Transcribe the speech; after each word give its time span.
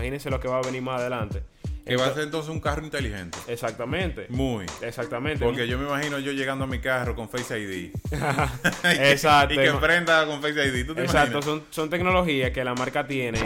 imagínense 0.00 0.30
lo 0.30 0.40
que 0.40 0.48
va 0.48 0.58
a 0.58 0.62
venir 0.62 0.80
más 0.80 0.98
adelante. 0.98 1.42
Que 1.84 1.96
va 1.96 2.06
a 2.06 2.14
ser 2.14 2.22
entonces 2.22 2.50
un 2.50 2.60
carro 2.60 2.84
inteligente. 2.84 3.36
Exactamente. 3.48 4.26
Muy. 4.30 4.64
Exactamente. 4.80 5.44
Porque 5.44 5.66
yo 5.66 5.76
me 5.76 5.86
imagino 5.86 6.18
yo 6.18 6.32
llegando 6.32 6.64
a 6.64 6.66
mi 6.66 6.78
carro 6.78 7.14
con 7.14 7.28
Face 7.28 7.58
ID. 7.58 7.92
Exacto. 8.82 9.54
y 9.54 9.58
que 9.58 9.72
prenda 9.72 10.24
con 10.24 10.40
Face 10.40 10.66
ID. 10.66 10.86
¿Tú 10.86 10.94
te 10.94 11.02
Exacto, 11.02 11.42
son, 11.42 11.64
son 11.70 11.90
tecnologías 11.90 12.50
que 12.52 12.64
la 12.64 12.74
marca 12.74 13.06
tiene. 13.06 13.40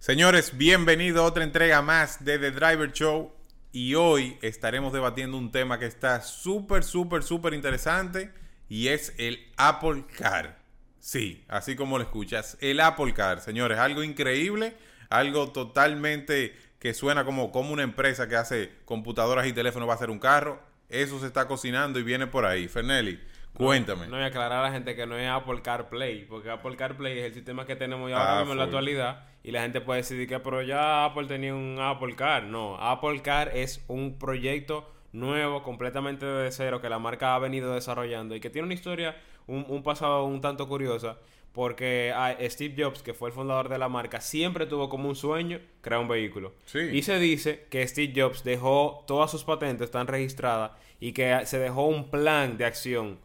Señores, 0.00 0.58
bienvenido 0.58 1.22
a 1.22 1.26
otra 1.26 1.44
entrega 1.44 1.80
más 1.80 2.24
de 2.24 2.38
The 2.38 2.50
Driver 2.50 2.92
Show. 2.92 3.32
Y 3.74 3.96
hoy 3.96 4.38
estaremos 4.40 4.92
debatiendo 4.92 5.36
un 5.36 5.50
tema 5.50 5.80
que 5.80 5.86
está 5.86 6.22
súper, 6.22 6.84
súper, 6.84 7.24
súper 7.24 7.54
interesante. 7.54 8.30
Y 8.68 8.86
es 8.86 9.12
el 9.18 9.48
Apple 9.56 10.04
Car. 10.16 10.60
Sí, 11.00 11.44
así 11.48 11.74
como 11.74 11.98
lo 11.98 12.04
escuchas. 12.04 12.56
El 12.60 12.78
Apple 12.78 13.12
Car, 13.14 13.40
señores. 13.40 13.78
Algo 13.78 14.04
increíble. 14.04 14.76
Algo 15.10 15.50
totalmente 15.50 16.56
que 16.78 16.94
suena 16.94 17.24
como, 17.24 17.50
como 17.50 17.72
una 17.72 17.82
empresa 17.82 18.28
que 18.28 18.36
hace 18.36 18.70
computadoras 18.84 19.44
y 19.44 19.52
teléfonos 19.52 19.88
va 19.88 19.94
a 19.94 19.96
hacer 19.96 20.10
un 20.10 20.20
carro. 20.20 20.62
Eso 20.88 21.18
se 21.18 21.26
está 21.26 21.48
cocinando 21.48 21.98
y 21.98 22.04
viene 22.04 22.28
por 22.28 22.46
ahí. 22.46 22.68
Fernelli, 22.68 23.18
cuéntame. 23.56 24.08
No, 24.08 24.20
y 24.20 24.24
aclarar 24.24 24.60
a 24.60 24.62
la 24.62 24.72
gente 24.72 24.94
que 24.94 25.06
no 25.06 25.16
es 25.16 25.28
Apple 25.28 25.62
CarPlay, 25.62 26.26
porque 26.26 26.50
Apple 26.50 26.76
CarPlay 26.76 27.18
es 27.18 27.24
el 27.26 27.34
sistema 27.34 27.66
que 27.66 27.76
tenemos 27.76 28.10
ya 28.10 28.16
Ah, 28.16 28.20
ahora 28.22 28.40
mismo 28.40 28.52
en 28.52 28.58
la 28.58 28.64
actualidad, 28.64 29.24
y 29.42 29.50
la 29.50 29.62
gente 29.62 29.80
puede 29.80 30.00
decidir 30.00 30.28
que, 30.28 30.38
pero 30.40 30.62
ya 30.62 31.04
Apple 31.06 31.26
tenía 31.26 31.54
un 31.54 31.78
Apple 31.80 32.16
Car. 32.16 32.44
No, 32.44 32.76
Apple 32.78 33.22
Car 33.22 33.50
es 33.54 33.84
un 33.88 34.18
proyecto 34.18 34.90
nuevo, 35.12 35.62
completamente 35.62 36.26
de 36.26 36.50
cero, 36.50 36.80
que 36.80 36.88
la 36.88 36.98
marca 36.98 37.34
ha 37.34 37.38
venido 37.38 37.74
desarrollando 37.74 38.34
y 38.34 38.40
que 38.40 38.50
tiene 38.50 38.66
una 38.66 38.74
historia, 38.74 39.16
un, 39.46 39.64
un 39.68 39.82
pasado 39.82 40.24
un 40.24 40.40
tanto 40.40 40.66
curiosa, 40.66 41.18
porque 41.52 42.12
ah, 42.14 42.34
Steve 42.40 42.74
Jobs, 42.76 43.02
que 43.02 43.14
fue 43.14 43.28
el 43.28 43.34
fundador 43.34 43.68
de 43.68 43.78
la 43.78 43.88
marca, 43.88 44.20
siempre 44.20 44.66
tuvo 44.66 44.88
como 44.88 45.08
un 45.08 45.14
sueño 45.14 45.60
crear 45.82 46.00
un 46.00 46.08
vehículo. 46.08 46.52
Sí. 46.64 46.80
Y 46.80 47.02
se 47.02 47.20
dice 47.20 47.66
que 47.70 47.86
Steve 47.86 48.12
Jobs 48.16 48.42
dejó 48.42 49.04
todas 49.06 49.30
sus 49.30 49.44
patentes, 49.44 49.84
están 49.84 50.08
registradas, 50.08 50.72
y 50.98 51.12
que 51.12 51.46
se 51.46 51.58
dejó 51.60 51.86
un 51.86 52.10
plan 52.10 52.56
de 52.58 52.64
acción 52.64 53.18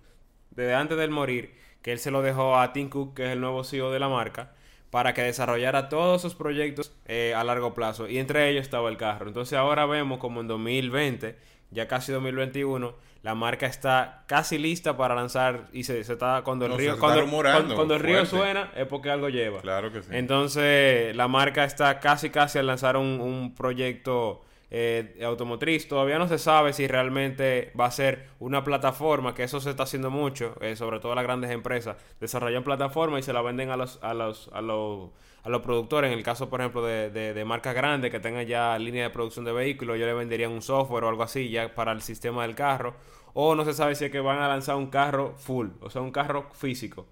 desde 0.59 0.75
antes 0.75 0.97
del 0.97 1.09
morir, 1.09 1.55
que 1.81 1.91
él 1.91 1.99
se 1.99 2.11
lo 2.11 2.21
dejó 2.21 2.57
a 2.59 2.73
Tim 2.73 2.89
Cook, 2.89 3.15
que 3.15 3.25
es 3.25 3.31
el 3.31 3.41
nuevo 3.41 3.63
CEO 3.63 3.91
de 3.91 3.99
la 3.99 4.09
marca, 4.09 4.51
para 4.91 5.13
que 5.13 5.21
desarrollara 5.23 5.87
todos 5.89 6.21
sus 6.21 6.35
proyectos 6.35 6.91
eh, 7.05 7.33
a 7.35 7.43
largo 7.43 7.73
plazo. 7.73 8.07
Y 8.07 8.17
entre 8.17 8.49
ellos 8.49 8.63
estaba 8.63 8.89
el 8.89 8.97
carro. 8.97 9.27
Entonces 9.27 9.57
ahora 9.57 9.85
vemos 9.85 10.19
como 10.19 10.41
en 10.41 10.47
2020, 10.47 11.37
ya 11.71 11.87
casi 11.87 12.11
2021, 12.11 12.95
la 13.21 13.35
marca 13.35 13.65
está 13.67 14.23
casi 14.27 14.57
lista 14.57 14.95
para 14.97 15.13
lanzar 15.13 15.67
y 15.73 15.83
se, 15.83 16.03
se 16.03 16.13
está 16.13 16.41
cuando 16.43 16.65
el 16.65 16.71
No, 16.71 16.77
río 16.77 16.97
cuando, 16.97 17.21
rumorando 17.21 17.59
cuando- 17.59 17.75
cuando 17.75 17.93
el 17.95 17.99
río 17.99 18.25
fuerte. 18.25 18.29
suena 18.37 18.71
es 18.75 18.87
porque 18.87 19.09
algo 19.11 19.29
lleva. 19.29 19.61
Claro 19.61 19.91
que 19.91 20.01
sí. 20.01 20.09
Entonces, 20.11 21.15
la 21.15 21.27
marca 21.27 21.63
está 21.65 21.99
casi, 21.99 22.29
casi 22.29 22.57
al 22.59 22.67
lanzar 22.67 22.97
un, 22.97 23.19
un 23.21 23.53
proyecto 23.53 24.41
eh, 24.71 25.19
automotriz. 25.25 25.87
Todavía 25.87 26.19
no 26.19 26.27
se 26.27 26.37
sabe 26.37 26.73
si 26.73 26.87
realmente 26.87 27.71
va 27.79 27.85
a 27.85 27.91
ser 27.91 28.27
una 28.39 28.63
plataforma, 28.63 29.33
que 29.33 29.43
eso 29.43 29.59
se 29.59 29.71
está 29.71 29.83
haciendo 29.83 30.11
mucho, 30.11 30.55
eh, 30.61 30.75
sobre 30.75 30.99
todo 30.99 31.15
las 31.15 31.23
grandes 31.23 31.51
empresas. 31.51 31.97
Desarrollan 32.19 32.63
plataformas 32.63 33.21
y 33.21 33.23
se 33.23 33.33
la 33.33 33.41
venden 33.41 33.69
a 33.69 33.77
los, 33.77 33.99
a 34.03 34.13
los, 34.13 34.49
a 34.53 34.61
los, 34.61 35.09
a 35.43 35.49
los 35.49 35.61
productores. 35.61 36.11
En 36.11 36.17
el 36.17 36.23
caso, 36.23 36.49
por 36.49 36.61
ejemplo, 36.61 36.85
de, 36.85 37.09
de, 37.09 37.45
marcas 37.45 37.73
grandes 37.73 38.11
que 38.11 38.19
tengan 38.19 38.45
ya 38.45 38.77
línea 38.77 39.03
de 39.03 39.09
producción 39.09 39.45
de 39.45 39.51
vehículos, 39.51 39.97
yo 39.97 40.05
le 40.05 40.13
venderían 40.13 40.51
un 40.51 40.61
software 40.61 41.03
o 41.03 41.09
algo 41.09 41.23
así 41.23 41.49
ya 41.49 41.73
para 41.73 41.91
el 41.91 42.01
sistema 42.01 42.43
del 42.43 42.55
carro. 42.55 42.95
O 43.33 43.55
no 43.55 43.63
se 43.63 43.73
sabe 43.73 43.95
si 43.95 44.05
es 44.05 44.11
que 44.11 44.19
van 44.19 44.39
a 44.39 44.47
lanzar 44.47 44.75
un 44.75 44.87
carro 44.87 45.35
full, 45.37 45.69
o 45.81 45.89
sea, 45.89 46.01
un 46.01 46.11
carro 46.11 46.49
físico. 46.53 47.07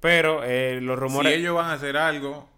Pero 0.00 0.42
eh, 0.42 0.80
los 0.80 0.98
rumores... 0.98 1.32
Si 1.32 1.40
ellos 1.40 1.54
van 1.54 1.66
a 1.66 1.74
hacer 1.74 1.96
algo, 1.96 2.48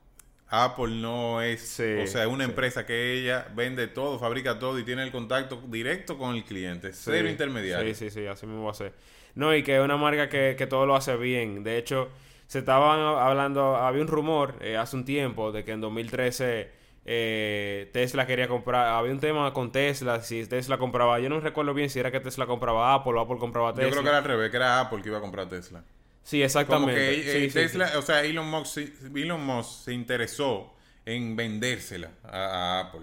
Apple 0.52 0.88
no 0.96 1.42
es, 1.42 1.62
Sí, 1.62 1.82
o 1.94 2.06
sea, 2.06 2.22
es 2.24 2.28
una 2.28 2.44
sí. 2.44 2.50
empresa 2.50 2.86
que 2.86 3.14
ella 3.14 3.48
vende 3.54 3.88
todo, 3.88 4.18
fabrica 4.18 4.58
todo 4.58 4.78
y 4.78 4.84
tiene 4.84 5.02
el 5.02 5.12
contacto 5.12 5.62
directo 5.68 6.18
con 6.18 6.34
el 6.36 6.44
cliente, 6.44 6.92
cero 6.92 7.28
Sí, 7.28 7.30
intermediario. 7.30 7.94
Sí, 7.94 7.94
sí, 7.94 8.10
sí, 8.10 8.26
así 8.26 8.46
mismo 8.46 8.64
va 8.64 8.72
a 8.72 8.74
ser. 8.74 8.94
No, 9.34 9.54
y 9.54 9.62
que 9.62 9.76
es 9.76 9.82
una 9.82 9.96
marca 9.96 10.28
que, 10.28 10.54
que 10.58 10.66
todo 10.66 10.86
lo 10.86 10.94
hace 10.96 11.16
bien. 11.16 11.64
De 11.64 11.78
hecho, 11.78 12.10
se 12.46 12.60
estaban 12.60 13.00
hablando, 13.00 13.76
había 13.76 14.02
un 14.02 14.08
rumor 14.08 14.56
eh, 14.60 14.76
hace 14.76 14.96
un 14.96 15.04
tiempo 15.04 15.52
de 15.52 15.64
que 15.64 15.72
en 15.72 15.80
2013 15.80 16.70
eh, 17.06 17.91
Tesla 17.92 18.26
quería 18.26 18.48
comprar, 18.48 18.88
había 18.88 19.12
un 19.12 19.20
tema 19.20 19.52
con 19.52 19.72
Tesla, 19.72 20.22
si 20.22 20.46
Tesla 20.46 20.78
compraba, 20.78 21.18
yo 21.20 21.28
no 21.30 21.41
recuerdo 21.41 21.74
bien 21.74 21.91
si 21.91 21.98
era 22.00 22.10
que 22.12 22.20
Tesla 22.20 22.46
compraba 22.46 22.94
Apple 22.94 23.12
o 23.14 23.20
Apple 23.20 23.38
compraba 23.38 23.74
Yo 23.74 23.74
Tesla. 23.76 23.91
creo 23.91 24.02
que 24.02 24.08
era 24.08 24.18
al 24.18 24.24
revés, 24.24 24.50
que 24.50 24.56
era 24.56 24.80
Apple 24.80 25.02
que 25.02 25.08
iba 25.08 25.18
a 25.18 25.20
comprar 25.20 25.48
Tesla. 25.48 25.84
Sí, 26.22 26.37
Como 26.38 26.44
exactamente. 26.44 26.94
que 27.00 27.44
eh, 27.44 27.49
Sí, 27.50 27.55
Tesla, 27.55 27.88
sí. 27.88 27.97
o 27.97 28.03
sea, 28.03 28.22
Elon 28.25 28.49
Musk, 28.49 28.66
se- 28.75 28.93
Elon 29.15 29.44
Musk 29.44 29.84
se 29.84 29.93
interesó 29.93 30.72
en 31.05 31.34
vendérsela 31.37 32.10
a, 32.25 32.37
a 32.38 32.81
Apple. 32.81 33.00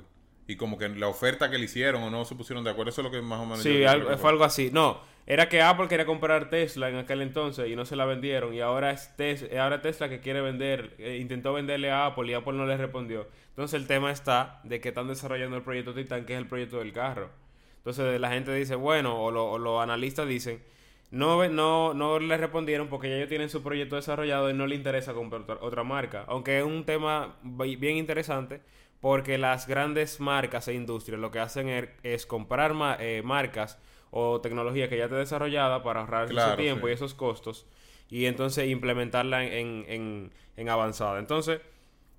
Y 0.47 0.56
como 0.56 0.78
que 0.78 0.90
la 0.90 1.07
oferta 1.07 1.50
que 1.52 1.57
le 1.57 1.66
hicieron 1.66 2.02
o 2.02 2.09
no 2.09 2.25
se 2.25 2.34
pusieron 2.35 2.63
de 2.63 2.72
acuerdo, 2.72 2.90
eso 2.91 3.02
es 3.02 3.06
lo 3.06 3.12
que 3.12 3.22
más 3.22 3.40
o 3.40 3.44
menos... 3.46 3.62
Sí, 3.62 3.84
algo- 3.84 4.18
fue 4.18 4.30
algo 4.31 4.44
así. 4.46 4.69
No, 4.72 5.00
era 5.28 5.47
que 5.47 5.62
Apple 5.62 5.88
quería 5.88 6.06
comprar 6.07 6.50
Tesla 6.50 6.90
en 6.90 6.96
aquel 6.96 7.22
entonces 7.22 7.68
y 7.69 7.75
no 7.75 7.85
se 7.85 7.96
la 7.96 8.06
vendieron. 8.06 8.53
Y 8.53 8.62
ahora 8.62 8.90
es 8.91 9.16
Tes- 9.16 9.53
ahora 9.59 9.81
Tesla 9.81 10.09
que 10.09 10.22
quiere 10.22 10.41
vender, 10.41 10.96
eh, 10.97 11.18
intentó 11.22 11.53
venderle 11.53 11.91
a 11.91 12.07
Apple 12.07 12.31
y 12.31 12.34
Apple 12.34 12.53
no 12.53 12.66
le 12.66 12.78
respondió. 12.78 13.28
Entonces 13.50 13.80
el 13.80 13.86
tema 13.86 14.12
está 14.12 14.59
de 14.63 14.80
que 14.81 14.90
están 14.90 15.07
desarrollando 15.07 15.56
el 15.57 15.62
proyecto 15.62 15.94
Titan, 15.94 16.25
que 16.25 16.34
es 16.34 16.40
el 16.40 16.47
proyecto 16.47 16.80
del 16.80 16.94
carro. 16.94 17.30
Entonces 17.78 18.19
la 18.19 18.30
gente 18.31 18.51
dice, 18.56 18.74
bueno, 18.75 19.22
o, 19.22 19.30
lo- 19.30 19.51
o 19.51 19.57
los 19.59 19.84
analistas 19.84 20.28
dicen, 20.28 20.63
no, 21.11 21.47
no, 21.49 21.93
no 21.93 22.19
le 22.19 22.37
respondieron 22.37 22.87
porque 22.87 23.09
ya 23.09 23.15
ellos 23.15 23.29
tienen 23.29 23.49
su 23.49 23.63
proyecto 23.63 23.95
desarrollado 23.95 24.49
y 24.49 24.53
no 24.53 24.67
le 24.67 24.75
interesa 24.75 25.13
comprar 25.13 25.41
otra, 25.41 25.57
otra 25.61 25.83
marca. 25.83 26.25
Aunque 26.27 26.59
es 26.59 26.63
un 26.65 26.85
tema 26.85 27.37
bi- 27.43 27.75
bien 27.75 27.97
interesante 27.97 28.61
porque 29.01 29.37
las 29.37 29.65
grandes 29.67 30.19
marcas 30.19 30.67
e 30.67 30.73
industrias 30.73 31.19
lo 31.19 31.31
que 31.31 31.39
hacen 31.39 31.67
er- 31.67 31.91
es, 32.03 32.25
comprar 32.25 32.73
ma- 32.73 32.97
eh, 32.99 33.21
marcas 33.23 33.79
o 34.11 34.41
tecnología 34.41 34.89
que 34.89 34.97
ya 34.97 35.05
está 35.05 35.17
desarrollada 35.17 35.83
para 35.83 36.01
ahorrar 36.01 36.27
Claro, 36.27 36.53
ese 36.53 36.57
tiempo 36.63 36.87
sí. 36.87 36.91
y 36.91 36.93
esos 36.95 37.13
costos 37.13 37.65
y 38.09 38.25
entonces 38.25 38.67
implementarla 38.67 39.45
en, 39.45 39.85
en, 39.87 40.31
en 40.57 40.69
avanzada. 40.69 41.19
Entonces, 41.19 41.61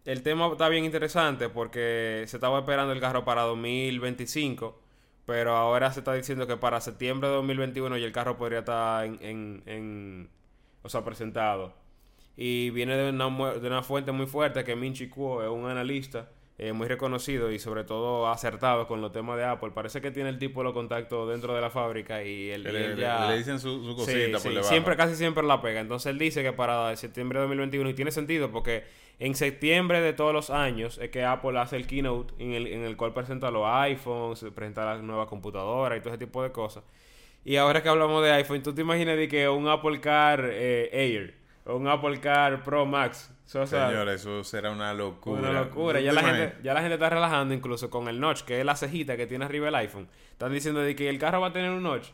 el 0.05 0.23
tema 0.23 0.49
está 0.49 0.69
bien 0.69 0.85
interesante 0.85 1.49
porque 1.49 2.25
se 2.27 2.37
estaba 2.37 2.61
esperando 2.61 2.93
el 2.93 3.01
carro 3.01 3.25
para 3.25 3.43
2025, 3.43 4.81
pero 5.31 5.55
ahora 5.55 5.93
se 5.93 6.01
está 6.01 6.13
diciendo 6.13 6.49
que 6.49 6.57
para 6.57 6.81
septiembre 6.81 7.29
de 7.29 7.37
2021 7.37 7.97
ya 7.99 8.05
el 8.05 8.11
carro 8.11 8.37
podría 8.37 8.59
estar 8.59 9.05
en, 9.05 9.17
en, 9.23 9.63
en- 9.67 10.29
o 10.83 10.89
sea, 10.89 11.05
presentado. 11.05 11.73
Y 12.37 12.71
viene 12.71 12.97
de 12.97 13.11
una, 13.11 13.53
de 13.55 13.67
una 13.69 13.83
fuente 13.85 14.11
muy 14.11 14.27
fuerte 14.27 14.65
que 14.65 14.75
Minchi 14.75 15.09
Kuo 15.09 15.41
es 15.45 15.49
un 15.49 15.67
analista 15.71 16.31
eh, 16.59 16.73
muy 16.73 16.89
reconocido 16.89 17.53
y 17.53 17.61
sobre 17.61 17.85
todo 17.85 18.29
acertado 18.29 18.89
con 18.89 19.01
los 19.01 19.13
temas 19.13 19.37
de 19.37 19.45
Apple. 19.45 19.71
Parece 19.73 20.01
que 20.01 20.11
tiene 20.11 20.31
el 20.31 20.39
tipo 20.41 20.61
de 20.61 20.65
los 20.65 20.73
contactos 20.73 21.29
dentro 21.31 21.55
de 21.55 21.61
la 21.61 21.71
fábrica 21.71 22.25
y 22.25 22.51
él, 22.51 22.65
Le, 22.65 22.73
y 22.73 22.77
él 22.83 22.97
ya... 22.97 23.31
le 23.31 23.39
dicen 23.39 23.61
su, 23.61 23.85
su 23.85 23.91
Sí, 23.93 23.97
cosita 23.97 24.39
sí, 24.39 24.45
por 24.49 24.53
debajo. 24.55 24.69
siempre, 24.69 24.97
casi 24.97 25.15
siempre 25.15 25.45
la 25.45 25.63
pega. 25.63 25.79
Entonces 25.81 26.11
él 26.11 26.19
dice 26.19 26.43
que 26.43 26.53
para 26.53 26.97
septiembre 26.97 27.39
de 27.39 27.45
2021, 27.45 27.91
y 27.91 27.95
tiene 27.95 28.11
sentido 28.11 28.51
porque 28.51 28.83
en 29.21 29.35
septiembre 29.37 30.01
de 30.01 30.13
todos 30.13 30.33
los 30.33 30.51
años 30.51 30.99
es 30.99 31.11
que 31.11 31.25
Apple 31.25 31.59
hace 31.61 31.77
el 31.77 31.87
keynote 31.87 32.35
en 32.43 32.53
el, 32.53 32.67
en 32.67 32.83
el 32.85 32.97
cual 32.97 33.13
presenta 33.15 33.51
los 33.53 33.65
iPhones, 33.67 34.45
presenta 34.55 34.85
las 34.85 35.03
nuevas 35.03 35.29
computadoras 35.29 35.97
y 35.99 36.01
todo 36.01 36.13
ese 36.15 36.25
tipo 36.25 36.43
de 36.43 36.51
cosas. 36.51 36.83
Y 37.45 37.57
ahora 37.57 37.83
que 37.83 37.89
hablamos 37.89 38.23
de 38.25 38.33
iPhone, 38.33 38.63
¿tú 38.63 38.75
te 38.75 38.81
imaginas 38.83 39.17
de 39.17 39.29
que 39.29 39.49
un 39.49 39.69
Apple 39.69 40.01
Car 40.01 40.43
eh, 40.53 40.89
Air 40.93 41.35
o 41.65 41.77
un 41.77 41.87
Apple 41.89 42.19
Car 42.21 42.63
Pro 42.65 42.85
Max? 42.87 43.35
O 43.55 43.67
sea, 43.67 43.89
Señores, 43.89 44.21
eso 44.21 44.45
será 44.45 44.71
una 44.71 44.95
locura. 44.95 45.41
una 45.41 45.53
locura. 45.53 45.99
¿Tú 45.99 46.05
Ya 46.05 46.13
la, 46.13 46.21
imaginas? 46.21 46.49
gente, 46.51 46.63
ya 46.63 46.73
la 46.75 46.81
gente 46.81 46.95
está 46.95 47.11
relajando 47.11 47.53
incluso 47.53 47.91
con 47.91 48.07
el 48.09 48.21
notch, 48.21 48.43
que 48.43 48.61
es 48.61 48.65
la 48.65 48.77
cejita 48.77 49.17
que 49.17 49.27
tiene 49.27 49.45
arriba 49.45 49.69
el 49.69 49.75
iPhone. 49.75 50.09
Están 50.33 50.53
diciendo 50.53 50.81
de 50.81 50.95
que 50.95 51.09
el 51.09 51.19
carro 51.19 51.41
va 51.41 51.49
a 51.49 51.53
tener 51.53 51.71
un 51.71 51.83
notch. 51.83 52.07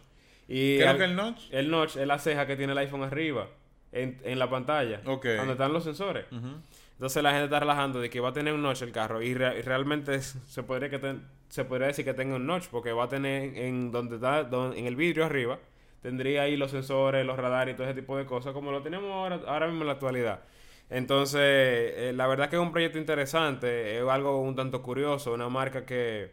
Y 0.48 0.78
¿Qué 0.78 0.84
es 0.84 0.86
al- 0.86 0.92
lo 0.94 0.98
que 0.98 1.04
el 1.04 1.16
notch? 1.16 1.40
el 1.50 1.70
notch 1.70 1.96
es 1.96 2.06
la 2.06 2.18
ceja 2.18 2.46
que 2.46 2.56
tiene 2.56 2.72
el 2.72 2.78
iPhone 2.78 3.02
arriba, 3.02 3.48
en, 3.92 4.18
en 4.24 4.38
la 4.38 4.48
pantalla, 4.48 5.00
donde 5.04 5.52
están 5.52 5.72
los 5.72 5.84
sensores. 5.84 6.24
Ujú. 6.32 6.48
Entonces 6.96 7.22
la 7.22 7.30
gente 7.30 7.44
está 7.44 7.60
relajando 7.60 8.00
de 8.00 8.10
que 8.10 8.20
va 8.20 8.30
a 8.30 8.32
tener 8.32 8.54
un 8.54 8.62
notch 8.62 8.82
el 8.82 8.92
carro 8.92 9.22
y, 9.22 9.28
y 9.28 9.34
realmente 9.34 10.20
se 10.20 10.62
podría 10.62 10.90
que 10.90 11.16
se 11.48 11.64
podría 11.64 11.88
decir 11.88 12.04
que 12.04 12.14
tenga 12.14 12.36
un 12.36 12.46
notch 12.46 12.66
porque 12.68 12.92
va 12.92 13.04
a 13.04 13.08
tener 13.08 13.56
en 13.58 13.92
donde 13.92 14.16
está 14.16 14.48
en 14.50 14.86
el 14.86 14.96
vidrio 14.96 15.26
arriba 15.26 15.58
tendría 16.06 16.42
ahí 16.42 16.56
los 16.56 16.70
sensores, 16.70 17.26
los 17.26 17.36
radares 17.36 17.74
y 17.74 17.76
todo 17.76 17.88
ese 17.88 18.00
tipo 18.00 18.16
de 18.16 18.26
cosas 18.26 18.52
como 18.52 18.70
lo 18.70 18.80
tenemos 18.82 19.10
ahora, 19.10 19.40
ahora 19.46 19.66
mismo 19.66 19.82
en 19.82 19.88
la 19.88 19.94
actualidad. 19.94 20.40
Entonces, 20.88 21.40
eh, 21.42 22.12
la 22.14 22.26
verdad 22.28 22.48
que 22.48 22.56
es 22.56 22.62
un 22.62 22.70
proyecto 22.72 22.98
interesante, 22.98 23.98
es 23.98 24.04
algo 24.08 24.40
un 24.40 24.54
tanto 24.54 24.82
curioso, 24.82 25.32
una 25.34 25.48
marca 25.48 25.84
que, 25.84 26.30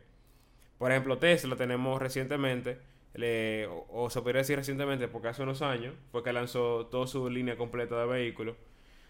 por 0.78 0.92
ejemplo, 0.92 1.18
Tesla 1.18 1.56
tenemos 1.56 2.02
recientemente, 2.02 2.80
o, 3.70 3.88
o 4.06 4.10
se 4.10 4.22
podría 4.22 4.40
decir 4.42 4.58
recientemente 4.58 5.08
porque 5.08 5.30
hace 5.30 5.44
unos 5.44 5.62
años 5.62 5.96
fue 6.12 6.24
que 6.24 6.34
lanzó 6.34 6.88
toda 6.88 7.08
su 7.08 7.30
línea 7.30 7.58
completa 7.58 8.00
de 8.00 8.06
vehículos. 8.06 8.56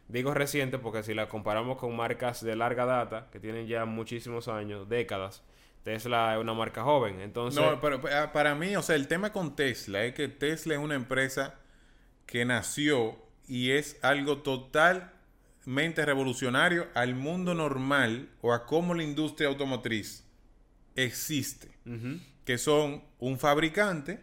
Digo 0.07 0.33
reciente 0.33 0.77
porque 0.79 1.01
si 1.03 1.13
la 1.13 1.27
comparamos 1.29 1.77
con 1.77 1.95
marcas 1.95 2.43
de 2.43 2.55
larga 2.55 2.85
data, 2.85 3.29
que 3.31 3.39
tienen 3.39 3.67
ya 3.67 3.85
muchísimos 3.85 4.47
años, 4.47 4.89
décadas, 4.89 5.43
Tesla 5.83 6.35
es 6.35 6.39
una 6.41 6.53
marca 6.53 6.83
joven. 6.83 7.19
Entonces, 7.21 7.61
No, 7.61 7.79
pero 7.81 7.99
pa- 8.01 8.31
para 8.31 8.53
mí, 8.55 8.75
o 8.75 8.81
sea, 8.81 8.95
el 8.95 9.07
tema 9.07 9.31
con 9.31 9.55
Tesla 9.55 10.03
es 10.05 10.13
que 10.13 10.27
Tesla 10.27 10.75
es 10.75 10.79
una 10.79 10.95
empresa 10.95 11.55
que 12.25 12.45
nació 12.45 13.17
y 13.47 13.71
es 13.71 13.97
algo 14.01 14.37
totalmente 14.39 16.05
revolucionario 16.05 16.87
al 16.93 17.15
mundo 17.15 17.53
normal 17.53 18.29
o 18.41 18.53
a 18.53 18.65
cómo 18.65 18.93
la 18.93 19.03
industria 19.03 19.49
automotriz 19.49 20.25
existe. 20.95 21.69
Que 22.45 22.57
son 22.57 23.03
un 23.19 23.39
fabricante 23.39 24.19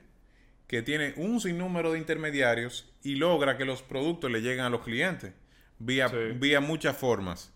que 0.67 0.83
tiene 0.83 1.15
un 1.17 1.41
sinnúmero 1.41 1.93
de 1.93 1.99
intermediarios 1.99 2.93
y 3.03 3.17
logra 3.17 3.57
que 3.57 3.65
los 3.65 3.83
productos 3.83 4.31
le 4.31 4.41
lleguen 4.41 4.61
a 4.65 4.71
los 4.71 4.83
clientes 4.83 5.33
vía, 5.81 6.09
Sí. 6.09 6.17
vía 6.37 6.61
muchas 6.61 6.97
formas. 6.97 7.53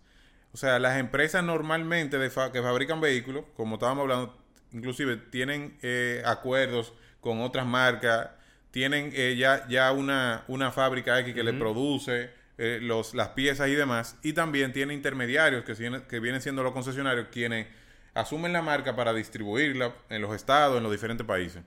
O 0.51 0.57
sea, 0.57 0.77
las 0.79 0.97
empresas 0.99 1.43
normalmente 1.43 2.17
de 2.17 2.29
fa- 2.29 2.51
que 2.51 2.61
fabrican 2.61 2.99
vehículos, 2.99 3.45
como 3.55 3.75
estábamos 3.75 4.01
hablando, 4.03 4.37
inclusive 4.73 5.15
tienen 5.17 5.77
eh, 5.81 6.21
acuerdos 6.25 6.93
con 7.21 7.39
otras 7.41 7.65
marcas, 7.65 8.29
tienen 8.71 9.11
eh, 9.13 9.35
ya, 9.37 9.65
ya 9.69 9.91
una, 9.93 10.43
una 10.49 10.71
fábrica 10.71 11.17
X 11.21 11.33
que 11.33 11.43
le 11.43 11.53
produce 11.53 12.29
eh, 12.57 12.79
los, 12.81 13.13
las 13.15 13.29
piezas 13.29 13.67
y 13.69 13.75
demás, 13.75 14.17
y 14.23 14.33
también 14.33 14.71
tiene 14.73 14.93
intermediarios 14.93 15.63
que, 15.63 15.73
vienen- 15.73 16.03
que 16.07 16.19
vienen 16.19 16.41
siendo 16.41 16.61
los 16.63 16.73
concesionarios 16.73 17.27
quienes 17.31 17.67
asumen 18.13 18.53
la 18.53 18.61
marca 18.61 18.95
para 18.95 19.13
distribuirla 19.13 19.93
en 20.09 20.21
los 20.21 20.33
estados, 20.35 20.77
en 20.77 20.83
los 20.83 20.91
diferentes 20.91 21.25
países. 21.27 21.63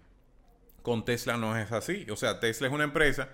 Con 0.82 1.04
Tesla 1.04 1.36
no 1.36 1.56
es 1.58 1.72
así. 1.72 2.06
O 2.10 2.16
sea, 2.16 2.40
Tesla 2.40 2.68
es 2.68 2.72
una 2.72 2.84
empresa 2.84 3.28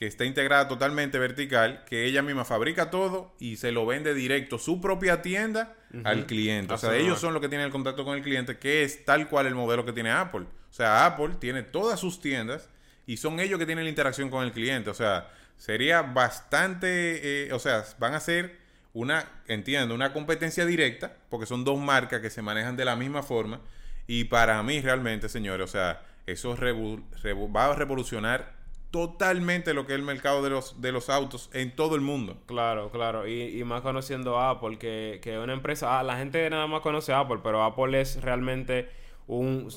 que 0.00 0.06
está 0.06 0.24
integrada 0.24 0.66
totalmente 0.66 1.18
vertical, 1.18 1.84
que 1.84 2.06
ella 2.06 2.22
misma 2.22 2.46
fabrica 2.46 2.90
todo 2.90 3.34
y 3.38 3.58
se 3.58 3.70
lo 3.70 3.84
vende 3.84 4.14
directo 4.14 4.58
su 4.58 4.80
propia 4.80 5.20
tienda 5.20 5.76
al 6.04 6.24
cliente. 6.24 6.72
O 6.72 6.78
sea, 6.78 6.92
Así 6.92 7.02
ellos 7.02 7.20
son 7.20 7.34
los 7.34 7.42
que 7.42 7.50
tienen 7.50 7.66
el 7.66 7.70
contacto 7.70 8.02
con 8.02 8.16
el 8.16 8.22
cliente, 8.22 8.56
que 8.56 8.82
es 8.82 9.04
tal 9.04 9.28
cual 9.28 9.46
el 9.46 9.54
modelo 9.54 9.84
que 9.84 9.92
tiene 9.92 10.10
Apple. 10.10 10.46
O 10.70 10.72
sea, 10.72 11.04
Apple 11.04 11.34
tiene 11.38 11.62
todas 11.64 12.00
sus 12.00 12.18
tiendas 12.18 12.70
y 13.04 13.18
son 13.18 13.40
ellos 13.40 13.58
que 13.58 13.66
tienen 13.66 13.84
la 13.84 13.90
interacción 13.90 14.30
con 14.30 14.42
el 14.42 14.52
cliente. 14.52 14.88
O 14.88 14.94
sea, 14.94 15.28
sería 15.58 16.00
bastante, 16.00 17.48
eh, 17.48 17.52
o 17.52 17.58
sea, 17.58 17.84
van 17.98 18.14
a 18.14 18.20
ser 18.20 18.56
una, 18.94 19.28
entiendo, 19.48 19.94
una 19.94 20.14
competencia 20.14 20.64
directa, 20.64 21.14
porque 21.28 21.44
son 21.44 21.62
dos 21.62 21.78
marcas 21.78 22.22
que 22.22 22.30
se 22.30 22.40
manejan 22.40 22.74
de 22.74 22.86
la 22.86 22.96
misma 22.96 23.22
forma. 23.22 23.60
Y 24.06 24.24
para 24.24 24.62
mí 24.62 24.80
realmente, 24.80 25.28
señores, 25.28 25.68
o 25.68 25.70
sea, 25.70 26.00
eso 26.24 26.56
va 26.56 27.64
a 27.66 27.74
revolucionar 27.74 28.59
totalmente 28.90 29.74
lo 29.74 29.86
que 29.86 29.92
es 29.92 29.98
el 29.98 30.04
mercado 30.04 30.42
de 30.42 30.50
los, 30.50 30.80
de 30.80 30.92
los 30.92 31.08
autos 31.10 31.50
en 31.52 31.74
todo 31.76 31.94
el 31.94 32.00
mundo. 32.00 32.38
Claro, 32.46 32.90
claro. 32.90 33.26
Y, 33.28 33.58
y 33.60 33.64
más 33.64 33.82
conociendo 33.82 34.38
Apple, 34.40 34.78
que, 34.78 35.20
que 35.22 35.38
una 35.38 35.52
empresa. 35.52 35.98
ah, 35.98 36.02
la 36.02 36.16
gente 36.16 36.48
nada 36.50 36.66
más 36.66 36.80
conoce 36.80 37.12
a 37.12 37.20
Apple, 37.20 37.38
pero 37.42 37.62
Apple 37.62 38.00
es 38.00 38.20
realmente 38.20 38.88
un, 39.26 39.68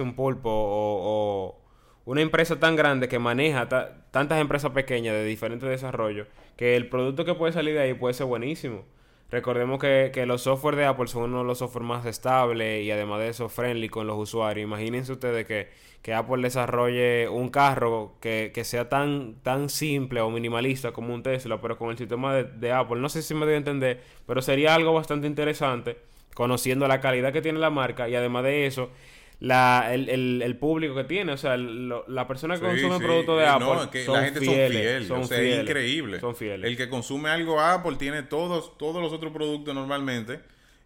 un 0.00 0.14
pulpo 0.14 0.50
o, 0.50 1.56
o 1.56 1.60
una 2.04 2.22
empresa 2.22 2.58
tan 2.60 2.76
grande 2.76 3.08
que 3.08 3.18
maneja 3.18 3.68
ta- 3.68 4.06
tantas 4.10 4.40
empresas 4.40 4.70
pequeñas 4.72 5.14
de 5.14 5.24
diferentes 5.24 5.68
desarrollos 5.68 6.26
que 6.56 6.76
el 6.76 6.88
producto 6.88 7.24
que 7.24 7.34
puede 7.34 7.52
salir 7.52 7.74
de 7.74 7.80
ahí 7.80 7.94
puede 7.94 8.14
ser 8.14 8.26
buenísimo. 8.26 8.84
Recordemos 9.30 9.78
que, 9.78 10.10
que 10.12 10.26
los 10.26 10.42
software 10.42 10.76
de 10.76 10.86
Apple 10.86 11.06
son 11.06 11.24
uno 11.24 11.38
de 11.38 11.44
los 11.44 11.58
software 11.58 11.84
más 11.84 12.04
estables 12.04 12.84
y 12.84 12.90
además 12.90 13.20
de 13.20 13.28
eso 13.28 13.48
friendly 13.48 13.88
con 13.88 14.06
los 14.06 14.18
usuarios. 14.18 14.64
Imagínense 14.64 15.12
ustedes 15.12 15.46
que, 15.46 15.68
que 16.02 16.14
Apple 16.14 16.42
desarrolle 16.42 17.28
un 17.28 17.48
carro 17.48 18.14
que, 18.20 18.50
que 18.52 18.64
sea 18.64 18.88
tan, 18.88 19.36
tan 19.42 19.68
simple 19.68 20.20
o 20.20 20.30
minimalista 20.30 20.92
como 20.92 21.14
un 21.14 21.22
Tesla, 21.22 21.60
pero 21.60 21.78
con 21.78 21.90
el 21.90 21.98
sistema 21.98 22.34
de, 22.34 22.44
de 22.44 22.72
Apple. 22.72 23.00
No 23.00 23.08
sé 23.08 23.22
si 23.22 23.34
me 23.34 23.46
doy 23.46 23.54
a 23.54 23.58
entender, 23.58 24.02
pero 24.26 24.42
sería 24.42 24.74
algo 24.74 24.92
bastante 24.92 25.28
interesante 25.28 25.98
conociendo 26.34 26.88
la 26.88 27.00
calidad 27.00 27.32
que 27.32 27.42
tiene 27.42 27.58
la 27.58 27.70
marca 27.70 28.08
y 28.08 28.14
además 28.14 28.44
de 28.44 28.66
eso, 28.66 28.90
la, 29.40 29.88
el, 29.92 30.08
el, 30.08 30.42
el 30.42 30.56
público 30.56 30.94
que 30.94 31.04
tiene. 31.04 31.32
O 31.32 31.36
sea, 31.36 31.54
el- 31.54 31.92
la 32.08 32.26
persona 32.28 32.54
que 32.54 32.60
Sí, 32.60 32.66
consume 32.82 32.98
sí. 32.98 33.04
productos 33.04 33.38
de 33.38 33.44
Eh, 33.44 33.48
Apple 33.48 33.66
no, 33.66 33.82
es 33.82 33.88
que 33.88 34.04
son 34.04 34.14
la 34.14 34.24
gente 34.24 34.40
fieles, 34.40 34.58
son 34.62 34.70
fieles, 34.70 35.08
son 35.08 35.20
o 35.20 35.24
sea, 35.24 35.38
fieles, 35.38 35.56
es 35.56 35.62
increíble. 35.64 36.20
Son 36.20 36.36
fieles. 36.36 36.70
El 36.70 36.76
que 36.76 36.88
consume 36.88 37.30
algo 37.30 37.60
Apple 37.60 37.96
tiene 37.98 38.22
todos, 38.22 38.76
todos 38.78 39.02
los 39.02 39.12
otros 39.12 39.32
productos 39.32 39.74
normalmente 39.74 40.40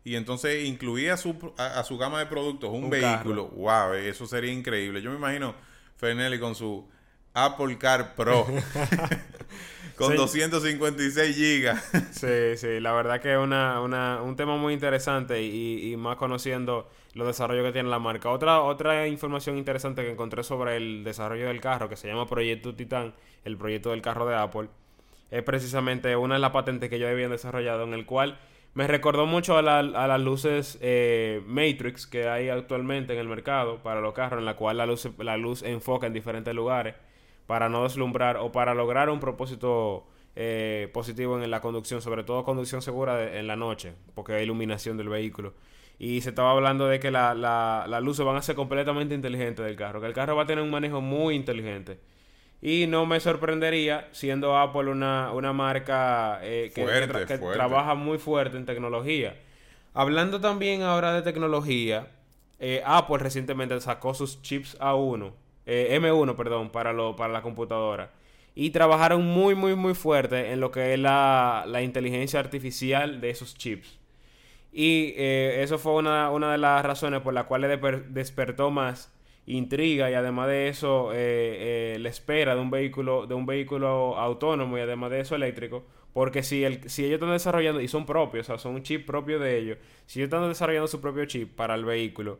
y 0.05 0.17
entonces 0.17 0.65
incluía 0.67 1.15
a 1.15 1.17
su, 1.17 1.53
a, 1.57 1.81
a 1.81 1.85
su 1.85 1.99
gama 1.99 2.19
de 2.21 2.27
productos 2.27 2.71
un, 2.71 2.85
Un 2.85 2.91
vehículo. 2.91 3.49
Wow, 3.49 3.95
eso 3.95 4.27
sería 4.27 4.53
increíble. 4.53 5.03
Yo 5.03 5.11
me 5.11 5.17
imagino 5.17 5.55
Fernelli 5.97 6.39
con 6.39 6.55
su 6.55 6.87
Apple 7.35 7.77
Car 7.79 8.15
Pro 8.15 8.47
con 9.97 10.13
Sí. 10.13 10.17
256 10.17 11.37
gigas. 11.37 11.91
Sí, 12.13 12.57
sí, 12.57 12.81
la 12.81 12.93
verdad 12.93 13.21
que 13.21 13.33
es 13.33 13.39
una, 13.39 13.81
una, 13.81 14.21
un 14.23 14.37
tema 14.37 14.57
muy 14.57 14.73
interesante 14.75 15.43
y, 15.43 15.93
y 15.93 15.97
más 15.97 16.17
conociendo 16.17 16.89
los 17.15 17.27
desarrollos 17.27 17.65
que 17.67 17.73
tiene 17.73 17.91
la 17.91 17.99
marca. 18.01 18.31
Otra, 18.31 18.61
otra 18.63 19.07
información 19.07 19.57
interesante 19.59 20.03
que 20.03 20.11
encontré 20.11 20.43
sobre 20.43 20.77
el 20.77 21.05
desarrollo 21.05 21.47
del 21.47 21.61
carro, 21.61 21.89
que 21.89 21.97
se 21.97 22.09
llama 22.09 22.27
Proyecto 22.27 22.75
Titán, 22.75 23.15
el 23.45 23.57
proyecto 23.57 23.91
del 23.91 24.03
carro 24.03 24.27
de 24.27 24.35
Apple, 24.37 24.69
es 25.31 25.43
precisamente 25.43 26.17
una 26.17 26.35
de 26.35 26.41
las 26.41 26.51
patentes 26.51 26.91
que 26.91 26.97
ellos 26.97 27.11
habían 27.11 27.31
desarrollado, 27.31 27.85
en 27.85 27.95
el 27.95 28.05
cual 28.07 28.39
me 28.75 28.87
recordó 28.89 29.27
mucho 29.27 29.57
a, 29.57 29.63
la- 29.63 29.79
a 29.81 30.09
las 30.09 30.21
luces 30.21 30.79
eh, 30.81 31.41
Matrix 31.47 32.07
que 32.09 32.29
hay 32.29 32.49
actualmente 32.49 33.13
en 33.13 33.21
el 33.21 33.29
mercado 33.29 33.81
para 33.83 34.01
los 34.01 34.13
carros, 34.15 34.41
en 34.41 34.45
la 34.47 34.57
cual 34.57 34.79
la 34.79 34.87
luz, 34.87 35.09
la 35.19 35.37
luz 35.37 35.63
enfoca 35.63 36.07
en 36.09 36.13
diferentes 36.13 36.55
lugares 36.55 36.95
para 37.47 37.69
no 37.69 37.83
deslumbrar 37.85 38.37
o 38.39 38.53
para 38.53 38.75
lograr 38.75 39.11
un 39.11 39.21
propósito 39.21 40.07
eh, 40.37 40.91
positivo 40.93 41.41
en 41.41 41.51
la 41.51 41.61
conducción, 41.61 42.03
sobre 42.03 42.25
todo 42.25 42.43
conducción 42.45 42.83
segura 42.83 43.17
de- 43.17 43.39
en 43.39 43.47
la 43.47 43.55
noche, 43.57 43.93
porque 44.15 44.33
hay 44.35 44.43
iluminación 44.45 44.97
del 44.97 45.09
vehículo. 45.09 45.55
Y 45.99 46.23
se 46.23 46.31
estaba 46.31 46.51
hablando 46.51 46.89
de 46.89 46.99
que 46.99 47.11
la, 47.13 47.35
la, 47.35 47.85
las 47.89 48.03
luces 48.03 48.25
van 48.27 48.35
a 48.37 48.43
ser 48.43 48.57
completamente 48.57 49.15
inteligentes 49.15 49.65
del 49.65 49.77
carro, 49.77 50.01
que 50.01 50.09
el 50.09 50.13
carro 50.13 50.35
va 50.35 50.43
a 50.43 50.47
tener 50.47 50.65
un 50.65 50.71
manejo 50.71 51.01
muy 51.01 51.37
inteligente. 51.37 52.01
Y 52.61 52.87
no 52.89 53.05
me 53.07 53.21
sorprendería, 53.21 54.09
siendo 54.13 54.57
Apple 54.57 54.91
una, 54.91 55.31
una 55.33 55.53
marca 55.53 56.41
eh, 56.43 56.73
que, 56.75 56.81
que 56.81 56.83
Fuerte, 56.83 57.13
tra- 57.13 57.27
que 57.27 57.39
fuerte. 57.39 57.59
trabaja 57.59 57.95
muy 57.95 58.19
fuerte 58.19 58.57
en 58.57 58.65
tecnología. 58.67 59.37
Hablando 59.93 60.41
también 60.41 60.83
ahora 60.83 61.13
de 61.13 61.23
tecnología, 61.23 62.09
eh, 62.59 62.83
Apple 62.85 63.19
recientemente 63.19 63.79
sacó 63.81 64.15
sus 64.15 64.43
chips 64.43 64.77
A1, 64.81 65.33
eh, 65.67 65.89
M1, 65.93 66.35
perdón, 66.37 66.71
para, 66.71 66.93
lo, 66.93 67.17
para 67.17 67.33
la 67.33 67.43
computadora. 67.43 68.13
Y 68.55 68.71
trabajaron 68.71 69.25
muy, 69.25 69.55
muy, 69.55 69.75
muy 69.75 69.95
fuerte 69.95 70.53
en 70.53 70.61
lo 70.61 70.71
que 70.71 70.95
es 70.95 70.99
la, 71.01 71.65
la 71.67 71.83
inteligencia 71.83 72.39
artificial 72.41 73.21
de 73.21 73.31
esos 73.31 73.57
chips. 73.57 73.99
Y 74.73 75.15
eh, 75.17 75.63
eso 75.63 75.79
fue 75.79 75.93
una, 75.95 76.31
una 76.31 76.53
de 76.53 76.59
las 76.59 76.85
razones 76.85 77.21
por 77.21 77.33
las 77.35 77.45
cuales 77.47 77.71
desper- 77.71 78.07
despertó 78.09 78.71
más 78.71 79.13
intriga 79.47 80.11
y 80.11 80.15
además 80.15 80.49
de 80.49 80.69
eso 80.69 81.11
eh, 81.13 81.97
la 82.01 82.09
espera 82.09 82.55
de 82.55 82.61
un 82.63 82.71
vehículo 82.71 83.27
de 83.27 83.35
un 83.35 83.45
vehículo 83.45 84.17
autónomo 84.19 84.79
y 84.79 84.81
además 84.81 85.11
de 85.11 85.21
eso 85.21 85.35
eléctrico 85.35 85.85
porque 86.15 86.43
si 86.43 86.65
el, 86.65 86.89
si 86.89 87.05
ellos 87.05 87.17
están 87.17 87.31
desarrollando 87.33 87.83
y 87.83 87.89
son 87.89 88.07
propios 88.07 88.49
o 88.49 88.53
sea 88.53 88.59
son 88.59 88.75
un 88.77 88.83
chip 88.83 89.05
propio 89.07 89.39
de 89.39 89.59
ellos 89.59 89.79
si 90.07 90.21
ellos 90.21 90.29
están 90.33 90.49
desarrollando 90.49 90.89
su 90.89 90.99
propio 91.03 91.27
chip 91.27 91.55
para 91.55 91.75
el 91.75 91.85
vehículo 91.85 92.39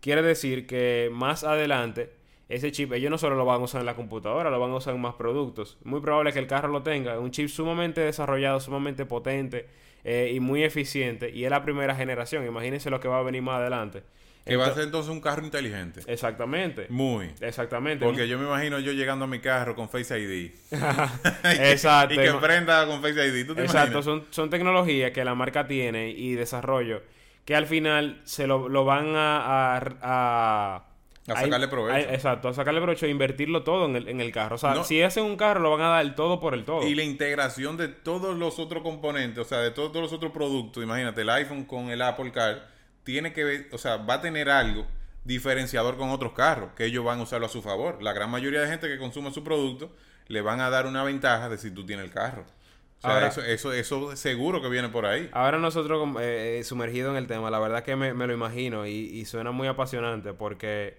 quiere 0.00 0.22
decir 0.22 0.66
que 0.66 1.10
más 1.12 1.44
adelante 1.44 2.10
ese 2.50 2.70
chip 2.72 2.92
ellos 2.92 3.10
no 3.10 3.16
solo 3.18 3.36
lo 3.36 3.44
van 3.46 3.60
a 3.60 3.64
usar 3.64 3.80
en 3.80 3.86
la 3.86 3.94
computadora 3.96 4.50
lo 4.50 4.60
van 4.60 4.70
a 4.72 4.76
usar 4.76 4.94
en 4.94 5.00
más 5.00 5.14
productos 5.14 5.78
muy 5.84 6.00
probable 6.00 6.32
que 6.32 6.38
el 6.38 6.46
carro 6.46 6.68
lo 6.68 6.82
tenga 6.82 7.18
un 7.18 7.30
chip 7.30 7.48
sumamente 7.48 8.00
desarrollado 8.02 8.60
sumamente 8.60 9.06
potente 9.06 9.66
eh, 10.04 10.32
y 10.34 10.40
muy 10.40 10.62
eficiente 10.64 11.30
y 11.30 11.44
es 11.44 11.50
la 11.50 11.62
primera 11.62 11.94
generación 11.94 12.44
imagínense 12.46 12.90
lo 12.90 13.00
que 13.00 13.08
va 13.08 13.18
a 13.18 13.22
venir 13.22 13.42
más 13.42 13.60
adelante 13.60 14.02
Que 14.46 14.56
va 14.56 14.66
a 14.66 14.74
ser 14.74 14.84
entonces 14.84 15.12
un 15.12 15.20
carro 15.20 15.44
inteligente. 15.44 16.00
Exactamente. 16.06 16.86
Muy. 16.88 17.30
Exactamente. 17.40 18.04
Porque 18.04 18.26
yo 18.26 18.38
me 18.38 18.46
imagino 18.46 18.80
yo 18.80 18.92
llegando 18.92 19.26
a 19.26 19.28
mi 19.28 19.38
carro 19.38 19.76
con 19.76 19.88
Face 19.90 20.18
ID. 20.18 20.50
Exacto. 21.44 22.14
Y 22.14 22.18
que 22.18 22.32
prenda 22.40 22.86
con 22.86 23.00
Face 23.02 23.26
ID. 23.28 23.46
¿Tú 23.46 23.54
te 23.54 23.60
Exacto, 23.62 23.98
imaginas? 23.98 24.04
son, 24.04 24.24
son 24.30 24.50
tecnologías 24.50 25.12
que 25.12 25.24
la 25.24 25.34
marca 25.34 25.66
tiene 25.68 26.10
y 26.10 26.32
desarrollo 26.34 27.02
que 27.44 27.54
al 27.54 27.66
final 27.66 28.20
se 28.24 28.46
lo, 28.46 28.68
lo 28.68 28.84
van 28.84 29.14
a... 29.14 29.76
A, 29.76 29.82
a- 30.02 30.84
A 31.28 31.40
sacarle 31.40 31.68
provecho. 31.68 32.08
exacto, 32.10 32.48
a 32.48 32.54
sacarle 32.54 32.80
provecho 32.80 33.06
e 33.06 33.10
invertirlo 33.10 33.62
todo 33.62 33.84
en 33.86 33.94
el, 33.96 34.08
en 34.08 34.20
el 34.20 34.32
carro. 34.32 34.56
O 34.56 34.58
sea, 34.58 34.74
No. 34.74 34.84
si 34.84 35.00
hacen 35.02 35.24
un 35.24 35.36
carro, 35.36 35.60
lo 35.60 35.70
van 35.70 35.82
a 35.82 35.88
dar 35.88 36.00
el 36.02 36.14
todo 36.14 36.40
por 36.40 36.54
el 36.54 36.64
todo. 36.64 36.86
Y 36.86 36.94
la 36.94 37.02
integración 37.04 37.76
de 37.76 37.88
todos 37.88 38.36
los 38.36 38.58
otros 38.58 38.82
componentes, 38.82 39.38
o 39.38 39.48
sea, 39.48 39.58
de 39.58 39.70
todos, 39.70 39.92
todos 39.92 40.02
los 40.04 40.12
otros 40.12 40.32
productos, 40.32 40.82
imagínate, 40.82 41.20
el 41.20 41.30
iPhone 41.30 41.64
con 41.64 41.90
el 41.90 42.02
Apple 42.02 42.32
Car, 42.32 42.68
tiene 43.04 43.32
que 43.32 43.44
ver, 43.44 43.68
o 43.72 43.78
sea, 43.78 43.98
va 43.98 44.14
a 44.14 44.20
tener 44.20 44.48
algo 44.50 44.86
diferenciador 45.24 45.96
con 45.96 46.08
otros 46.10 46.32
carros, 46.32 46.70
que 46.76 46.86
ellos 46.86 47.04
van 47.04 47.20
a 47.20 47.22
usarlo 47.22 47.46
a 47.46 47.50
su 47.50 47.62
favor. 47.62 48.02
La 48.02 48.12
gran 48.12 48.30
mayoría 48.30 48.60
de 48.62 48.68
gente 48.68 48.88
que 48.88 48.98
consume 48.98 49.30
su 49.32 49.44
producto 49.44 49.90
le 50.28 50.40
van 50.40 50.60
a 50.60 50.70
dar 50.70 50.86
una 50.86 51.04
ventaja 51.04 51.48
de 51.48 51.58
si 51.58 51.70
tú 51.70 51.84
tienes 51.84 52.06
el 52.06 52.10
carro. 52.12 52.44
O 52.98 53.00
sea, 53.02 53.14
Ahora- 53.14 53.28
eso, 53.28 53.42
eso, 53.42 53.72
eso 53.72 54.16
seguro 54.16 54.60
que 54.60 54.68
viene 54.68 54.88
por 54.88 55.06
ahí. 55.06 55.28
Ahora 55.32 55.58
nosotros 55.58 56.08
eh, 56.20 56.58
eh, 56.60 56.64
sumergidos 56.64 57.10
en 57.12 57.16
el 57.16 57.26
tema, 57.26 57.50
la 57.50 57.58
verdad 57.58 57.82
que 57.84 57.96
me, 57.96 58.12
me 58.14 58.26
lo 58.26 58.32
imagino 58.34 58.86
y, 58.86 58.90
y 58.92 59.24
suena 59.26 59.50
muy 59.52 59.68
apasionante 59.68 60.32
porque 60.34 60.98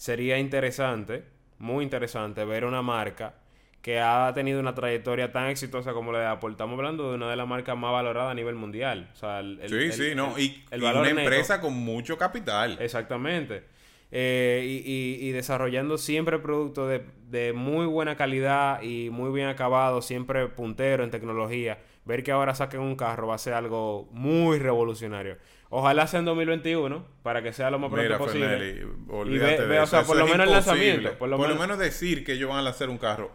sería 0.00 0.38
interesante, 0.38 1.24
muy 1.58 1.84
interesante 1.84 2.42
ver 2.46 2.64
una 2.64 2.80
marca 2.80 3.34
que 3.82 4.00
ha 4.00 4.32
tenido 4.34 4.58
una 4.58 4.74
trayectoria 4.74 5.30
tan 5.30 5.48
exitosa 5.48 5.92
como 5.92 6.10
la 6.10 6.20
de 6.20 6.26
Apple. 6.26 6.52
Estamos 6.52 6.78
hablando 6.78 7.10
de 7.10 7.16
una 7.16 7.28
de 7.28 7.36
las 7.36 7.46
marcas 7.46 7.76
más 7.76 7.92
valoradas 7.92 8.30
a 8.32 8.34
nivel 8.34 8.54
mundial. 8.54 9.10
O 9.12 9.16
sea, 9.16 9.40
el, 9.40 9.60
sí, 9.68 9.74
el- 9.74 9.92
sí, 9.92 10.06
el- 10.08 10.16
no. 10.16 10.36
el- 10.38 10.42
Y, 10.42 10.64
el 10.70 10.80
y 10.80 10.84
valor 10.84 11.02
una 11.02 11.10
neto. 11.10 11.20
empresa 11.20 11.60
con 11.60 11.74
mucho 11.74 12.16
capital. 12.16 12.78
Exactamente. 12.80 13.62
Eh, 14.10 14.64
y, 14.66 14.90
y- 15.24 15.28
y 15.28 15.32
desarrollando 15.32 15.98
siempre 15.98 16.38
productos 16.38 16.88
de, 16.88 17.04
de 17.28 17.52
muy 17.52 17.84
buena 17.84 18.16
calidad 18.16 18.80
y 18.82 19.10
muy 19.10 19.30
bien 19.32 19.48
acabado, 19.48 20.00
siempre 20.00 20.48
puntero 20.48 21.04
en 21.04 21.10
tecnología. 21.10 21.78
Ver 22.06 22.22
que 22.22 22.32
ahora 22.32 22.54
saquen 22.54 22.80
un 22.80 22.96
carro 22.96 23.26
va 23.28 23.34
a 23.34 23.38
ser 23.38 23.52
algo 23.52 24.08
muy 24.12 24.58
revolucionario. 24.58 25.36
Ojalá 25.72 26.06
sea 26.08 26.18
en 26.18 26.26
2021 26.26 27.06
para 27.22 27.42
que 27.42 27.52
sea 27.52 27.70
lo 27.70 27.78
más 27.78 27.90
pronto 27.90 28.02
Mira, 28.04 28.18
posible. 28.18 28.48
Fernelli, 28.48 28.80
Y 28.80 29.10
olvídate 29.12 29.52
ve- 29.56 29.60
de 29.62 29.66
ve, 29.68 29.80
o 29.80 29.86
sea, 29.86 30.00
Eso 30.00 30.08
por 30.08 30.16
lo 30.16 30.26
menos 30.26 30.46
el 30.46 30.52
lanzamiento. 30.52 31.12
Por 31.16 31.28
lo, 31.28 31.38
menos, 31.38 31.78
decir 31.78 32.24
que 32.24 32.32
ellos 32.32 32.48
van 32.50 32.58
a 32.58 32.62
lanzar 32.62 32.88
un 32.90 32.98
carro 32.98 33.30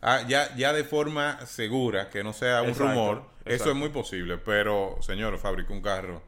ah, 0.00 0.22
ya, 0.28 0.54
ya 0.56 0.72
de 0.72 0.84
forma 0.84 1.44
segura, 1.46 2.08
que 2.08 2.22
no 2.24 2.32
sea 2.32 2.62
un 2.62 2.68
Exacto, 2.70 2.92
rumor, 2.94 3.24
eso 3.44 3.70
es 3.70 3.76
muy 3.76 3.88
posible. 3.90 4.38
Pero, 4.38 4.96
señor, 5.00 5.36
fabrica 5.38 5.72
un 5.72 5.82
carro. 5.82 6.22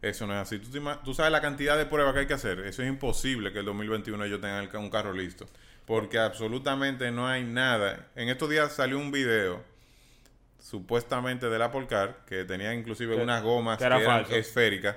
Eso 0.00 0.28
no 0.28 0.34
es 0.34 0.38
así. 0.38 0.60
¿Tú, 0.60 0.70
tú 1.04 1.12
sabes 1.14 1.32
la 1.32 1.40
cantidad 1.40 1.76
de 1.76 1.84
pruebas 1.84 2.14
que 2.14 2.20
hay 2.20 2.26
que 2.26 2.34
hacer. 2.34 2.60
Eso 2.60 2.82
es 2.82 2.88
imposible 2.88 3.52
que 3.52 3.58
el 3.58 3.64
2021 3.64 4.24
ellos 4.24 4.40
tengan 4.40 4.62
el 4.62 4.76
un 4.76 4.88
carro 4.90 5.12
listo. 5.12 5.46
Porque 5.84 6.18
absolutamente 6.20 7.10
no 7.10 7.26
hay 7.26 7.42
nada. 7.42 8.06
En 8.14 8.28
estos 8.28 8.48
días 8.48 8.72
salió 8.72 8.96
un 8.98 9.10
video 9.10 9.64
supuestamente 10.60 11.48
del 11.48 11.62
Apple 11.62 11.86
Car 11.88 12.18
que 12.26 12.44
tenía 12.44 12.72
inclusive 12.74 13.16
Que- 13.16 13.22
unas 13.22 13.42
gomas 13.42 13.78
que 13.78 13.82
que, 13.82 13.86
era 13.86 13.96
eran 13.98 14.06
falso. 14.20 14.34
esféricas. 14.36 14.96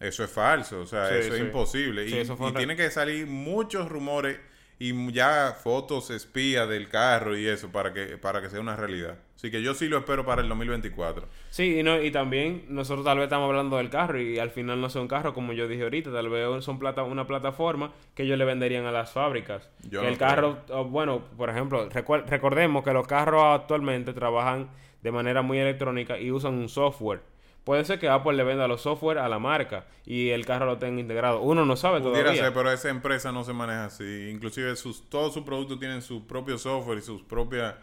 Eso 0.00 0.24
es 0.24 0.30
falso, 0.30 0.80
o 0.80 0.86
sea, 0.86 1.08
Sí, 1.08 1.14
eso 1.16 1.34
es 1.34 1.40
imposible. 1.40 2.08
Sí, 2.08 2.14
y 2.14 2.18
eso 2.18 2.36
y 2.38 2.42
un 2.42 2.54
re- 2.54 2.58
tiene 2.58 2.76
que 2.76 2.90
salir 2.90 3.26
muchos 3.26 3.88
rumores 3.88 4.38
y 4.80 5.12
ya 5.12 5.56
fotos 5.60 6.10
espías 6.10 6.68
del 6.68 6.88
carro 6.88 7.36
y 7.36 7.46
eso 7.48 7.70
para 7.72 7.92
que 7.92 8.16
para 8.16 8.40
que 8.40 8.48
sea 8.48 8.60
una 8.60 8.76
realidad. 8.76 9.18
Así 9.34 9.50
que 9.50 9.60
yo 9.62 9.74
sí 9.74 9.88
lo 9.88 9.98
espero 9.98 10.24
para 10.24 10.42
el 10.42 10.48
2024. 10.48 11.26
Sí, 11.50 11.78
y, 11.78 11.82
no, 11.82 12.00
y 12.00 12.10
también 12.10 12.64
nosotros 12.68 13.04
tal 13.04 13.18
vez 13.18 13.24
estamos 13.24 13.48
hablando 13.48 13.76
del 13.76 13.90
carro 13.90 14.20
y 14.20 14.38
al 14.38 14.50
final 14.50 14.80
no 14.80 14.88
sea 14.90 15.00
un 15.00 15.08
carro 15.08 15.34
como 15.34 15.52
yo 15.52 15.66
dije 15.68 15.82
ahorita, 15.82 16.12
tal 16.12 16.28
vez 16.28 16.64
son 16.64 16.78
plata, 16.78 17.02
una 17.02 17.26
plataforma 17.26 17.92
que 18.14 18.24
ellos 18.24 18.38
le 18.38 18.44
venderían 18.44 18.86
a 18.86 18.92
las 18.92 19.12
fábricas. 19.12 19.68
Yo 19.82 20.00
Que 20.00 20.06
no 20.06 20.12
el 20.12 20.18
carro, 20.18 20.58
oh, 20.70 20.84
bueno, 20.84 21.22
por 21.36 21.50
ejemplo, 21.50 21.88
recordemos 21.88 22.84
que 22.84 22.92
los 22.92 23.06
carros 23.06 23.42
actualmente 23.60 24.12
trabajan 24.12 24.70
de 25.02 25.12
manera 25.12 25.42
muy 25.42 25.58
electrónica 25.58 26.18
y 26.18 26.30
usan 26.30 26.54
un 26.54 26.68
software. 26.68 27.20
Puede 27.68 27.84
ser 27.84 27.98
que 27.98 28.08
Apple 28.08 28.32
le 28.32 28.44
venda 28.44 28.66
los 28.66 28.80
software 28.80 29.18
a 29.18 29.28
la 29.28 29.38
marca 29.38 29.84
y 30.06 30.30
el 30.30 30.46
carro 30.46 30.64
lo 30.64 30.78
tenga 30.78 31.02
integrado. 31.02 31.42
Uno 31.42 31.66
no 31.66 31.76
sabe 31.76 32.00
Pudiera 32.00 32.20
todavía. 32.20 32.44
ser, 32.44 32.54
pero 32.54 32.72
esa 32.72 32.88
empresa 32.88 33.30
no 33.30 33.44
se 33.44 33.52
maneja 33.52 33.84
así. 33.84 34.30
Inclusive 34.32 34.74
sus, 34.74 35.10
todos 35.10 35.34
sus 35.34 35.42
productos 35.42 35.78
tienen 35.78 36.00
su 36.00 36.26
propio 36.26 36.56
software 36.56 36.96
y 36.96 37.02
sus 37.02 37.20
propias... 37.24 37.74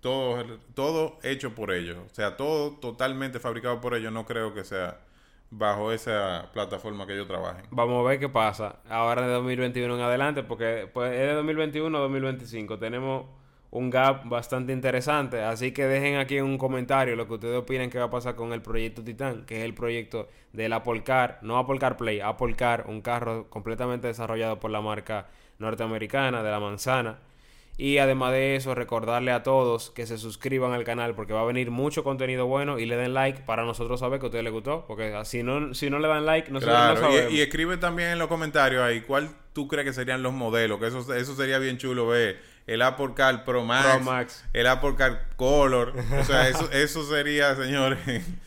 Todo, 0.00 0.42
todo 0.72 1.18
hecho 1.22 1.54
por 1.54 1.72
ellos. 1.72 1.98
O 2.10 2.14
sea, 2.14 2.38
todo 2.38 2.78
totalmente 2.78 3.38
fabricado 3.38 3.82
por 3.82 3.94
ellos. 3.94 4.10
No 4.14 4.24
creo 4.24 4.54
que 4.54 4.64
sea 4.64 5.00
bajo 5.50 5.92
esa 5.92 6.48
plataforma 6.54 7.06
que 7.06 7.12
ellos 7.12 7.28
trabajen. 7.28 7.66
Vamos 7.70 8.02
a 8.02 8.08
ver 8.08 8.18
qué 8.18 8.30
pasa 8.30 8.76
ahora 8.88 9.26
de 9.26 9.32
2021 9.34 9.94
en 9.94 10.00
adelante, 10.00 10.42
porque 10.42 10.88
pues, 10.90 11.12
es 11.12 11.18
de 11.18 11.34
2021 11.34 11.98
a 11.98 12.00
2025. 12.00 12.78
Tenemos 12.78 13.26
un 13.74 13.90
gap 13.90 14.26
bastante 14.28 14.72
interesante, 14.72 15.42
así 15.42 15.72
que 15.72 15.84
dejen 15.84 16.16
aquí 16.16 16.36
en 16.38 16.44
un 16.44 16.58
comentario 16.58 17.16
lo 17.16 17.26
que 17.26 17.34
ustedes 17.34 17.56
opinan 17.58 17.90
que 17.90 17.98
va 17.98 18.04
a 18.06 18.10
pasar 18.10 18.34
con 18.36 18.52
el 18.52 18.62
proyecto 18.62 19.02
Titan, 19.04 19.44
que 19.44 19.58
es 19.58 19.64
el 19.64 19.74
proyecto 19.74 20.28
del 20.52 20.72
Apple 20.72 21.02
Car, 21.02 21.40
no 21.42 21.58
Apple 21.58 21.78
Car 21.78 21.96
Play, 21.96 22.20
Apple 22.20 22.54
Car, 22.54 22.84
un 22.88 23.02
carro 23.02 23.50
completamente 23.50 24.06
desarrollado 24.06 24.60
por 24.60 24.70
la 24.70 24.80
marca 24.80 25.26
norteamericana 25.58 26.42
de 26.42 26.50
la 26.50 26.60
manzana. 26.60 27.18
Y 27.76 27.98
además 27.98 28.30
de 28.30 28.54
eso, 28.54 28.76
recordarle 28.76 29.32
a 29.32 29.42
todos 29.42 29.90
que 29.90 30.06
se 30.06 30.16
suscriban 30.18 30.72
al 30.72 30.84
canal 30.84 31.16
porque 31.16 31.32
va 31.32 31.40
a 31.40 31.44
venir 31.44 31.72
mucho 31.72 32.04
contenido 32.04 32.46
bueno 32.46 32.78
y 32.78 32.86
le 32.86 32.96
den 32.96 33.14
like 33.14 33.40
para 33.42 33.64
nosotros 33.64 33.98
saber 33.98 34.20
que 34.20 34.26
a 34.26 34.28
ustedes 34.28 34.44
les 34.44 34.52
gustó. 34.52 34.84
Porque 34.86 35.12
si 35.24 35.42
no, 35.42 35.74
si 35.74 35.90
no 35.90 35.98
le 35.98 36.06
dan 36.06 36.24
like, 36.24 36.52
nosotros 36.52 36.78
no 36.78 36.94
Claro, 36.94 37.00
sabemos. 37.00 37.32
y, 37.32 37.38
y 37.38 37.40
escribe 37.40 37.76
también 37.76 38.10
en 38.10 38.20
los 38.20 38.28
comentarios 38.28 38.80
ahí 38.80 39.00
cuál 39.00 39.30
tú 39.52 39.66
crees 39.66 39.84
que 39.86 39.92
serían 39.92 40.22
los 40.22 40.32
modelos, 40.32 40.78
que 40.78 40.86
eso, 40.86 41.12
eso 41.14 41.34
sería 41.34 41.58
bien 41.58 41.76
chulo 41.76 42.06
ver. 42.06 42.53
El 42.66 42.80
Apple 42.82 43.10
Car 43.14 43.44
Pro 43.44 43.62
Max, 43.62 43.86
Pro 43.86 44.00
Max. 44.00 44.44
el 44.54 44.66
Apple 44.66 44.94
Car 44.96 45.26
Color, 45.36 45.94
o 46.18 46.24
sea, 46.24 46.48
eso, 46.48 46.70
eso 46.72 47.06
sería, 47.08 47.54
señores. 47.56 47.98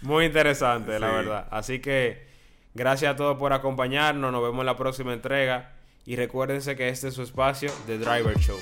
Muy 0.01 0.25
interesante, 0.25 0.99
la 0.99 1.11
verdad. 1.11 1.47
Así 1.51 1.79
que 1.79 2.25
gracias 2.73 3.13
a 3.13 3.15
todos 3.15 3.37
por 3.37 3.53
acompañarnos. 3.53 4.31
Nos 4.31 4.41
vemos 4.41 4.59
en 4.61 4.65
la 4.65 4.75
próxima 4.77 5.13
entrega. 5.13 5.71
Y 6.05 6.15
recuérdense 6.15 6.75
que 6.75 6.89
este 6.89 7.09
es 7.09 7.13
su 7.13 7.21
espacio, 7.21 7.69
The 7.85 7.97
Driver 7.97 8.37
Show. 8.39 8.57